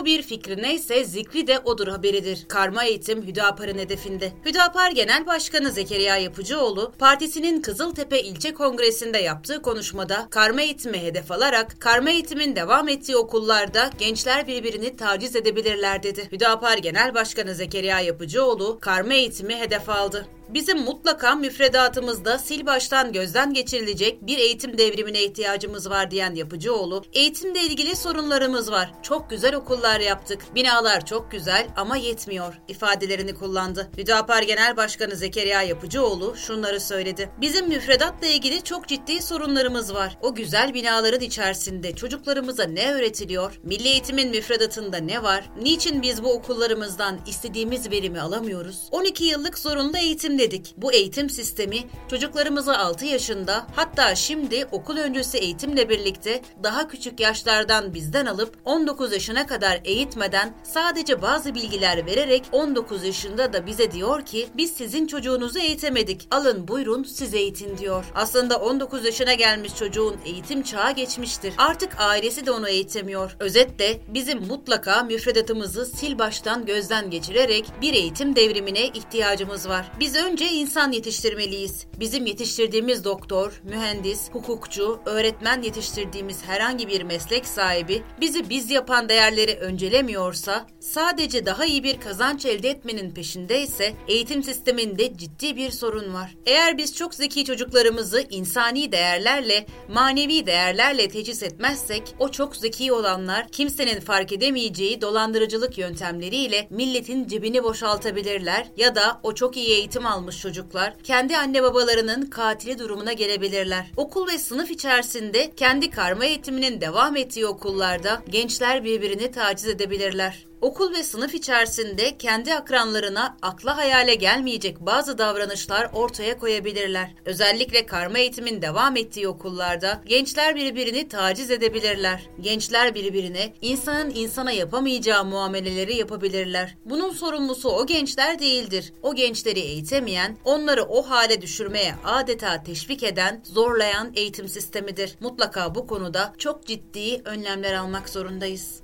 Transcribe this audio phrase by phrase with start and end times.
[0.00, 2.44] Bu bir fikri neyse zikri de odur haberidir.
[2.48, 4.32] Karma eğitim Hüdapar'ın hedefinde.
[4.44, 11.80] Hüdapar Genel Başkanı Zekeriya Yapıcıoğlu, partisinin Kızıltepe İlçe Kongresi'nde yaptığı konuşmada karma eğitimi hedef alarak
[11.80, 16.28] karma eğitimin devam ettiği okullarda gençler birbirini taciz edebilirler dedi.
[16.32, 20.26] Hüdapar Genel Başkanı Zekeriya Yapıcıoğlu karma eğitimi hedef aldı.
[20.54, 27.62] Bizim mutlaka müfredatımızda sil baştan gözden geçirilecek bir eğitim devrimine ihtiyacımız var diyen Yapıcıoğlu, eğitimle
[27.62, 28.92] ilgili sorunlarımız var.
[29.02, 30.42] Çok güzel okullar yaptık.
[30.54, 33.90] Binalar çok güzel ama yetmiyor ifadelerini kullandı.
[33.98, 37.30] Hüdapar Genel Başkanı Zekeriya Yapıcıoğlu şunları söyledi.
[37.40, 40.18] Bizim müfredatla ilgili çok ciddi sorunlarımız var.
[40.22, 43.60] O güzel binaların içerisinde çocuklarımıza ne öğretiliyor?
[43.62, 45.50] Milli eğitimin müfredatında ne var?
[45.62, 48.88] Niçin biz bu okullarımızdan istediğimiz verimi alamıyoruz?
[48.90, 50.74] 12 yıllık zorunlu eğitim dedik.
[50.76, 51.78] Bu eğitim sistemi
[52.10, 59.12] çocuklarımızı 6 yaşında hatta şimdi okul öncesi eğitimle birlikte daha küçük yaşlardan bizden alıp 19
[59.12, 65.06] yaşına kadar eğitmeden sadece bazı bilgiler vererek 19 yaşında da bize diyor ki biz sizin
[65.06, 66.28] çocuğunuzu eğitemedik.
[66.30, 68.04] Alın buyurun siz eğitin diyor.
[68.14, 71.54] Aslında 19 yaşına gelmiş çocuğun eğitim çağı geçmiştir.
[71.58, 73.36] Artık ailesi de onu eğitemiyor.
[73.40, 79.92] Özetle bizim mutlaka müfredatımızı sil baştan gözden geçirerek bir eğitim devrimine ihtiyacımız var.
[80.00, 81.86] Biz önce Önce insan yetiştirmeliyiz.
[82.00, 89.54] Bizim yetiştirdiğimiz doktor, mühendis, hukukçu, öğretmen yetiştirdiğimiz herhangi bir meslek sahibi bizi biz yapan değerleri
[89.54, 96.34] öncelemiyorsa, sadece daha iyi bir kazanç elde etmenin peşindeyse eğitim sisteminde ciddi bir sorun var.
[96.46, 103.48] Eğer biz çok zeki çocuklarımızı insani değerlerle, manevi değerlerle teçhiz etmezsek, o çok zeki olanlar
[103.48, 110.40] kimsenin fark edemeyeceği dolandırıcılık yöntemleriyle milletin cebini boşaltabilirler ya da o çok iyi eğitim almış
[110.40, 113.90] çocuklar kendi anne babalarının katili durumuna gelebilirler.
[113.96, 120.94] Okul ve sınıf içerisinde kendi karma eğitiminin devam ettiği okullarda gençler birbirini taciz edebilirler okul
[120.94, 127.14] ve sınıf içerisinde kendi akranlarına akla hayale gelmeyecek bazı davranışlar ortaya koyabilirler.
[127.24, 132.22] Özellikle karma eğitimin devam ettiği okullarda gençler birbirini taciz edebilirler.
[132.40, 136.76] Gençler birbirine insanın insana yapamayacağı muameleleri yapabilirler.
[136.84, 138.92] Bunun sorumlusu o gençler değildir.
[139.02, 145.16] O gençleri eğitemeyen, onları o hale düşürmeye adeta teşvik eden, zorlayan eğitim sistemidir.
[145.20, 148.80] Mutlaka bu konuda çok ciddi önlemler almak zorundayız.